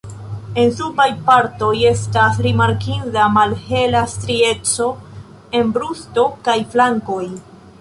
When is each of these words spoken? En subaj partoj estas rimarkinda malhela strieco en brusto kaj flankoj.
En 0.61 0.71
subaj 0.77 1.05
partoj 1.25 1.69
estas 1.89 2.39
rimarkinda 2.45 3.27
malhela 3.35 4.01
strieco 4.15 4.89
en 5.61 5.71
brusto 5.77 6.25
kaj 6.49 6.57
flankoj. 6.75 7.25